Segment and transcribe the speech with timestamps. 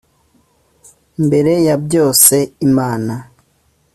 [1.25, 2.35] mbere ya byose
[2.67, 3.13] imana